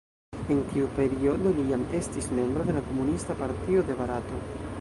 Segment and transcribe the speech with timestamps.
[0.53, 4.43] En tiu periodo li jam estis membro de la Komunista Partio de Barato.